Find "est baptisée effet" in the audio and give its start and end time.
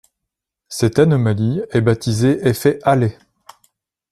1.69-2.79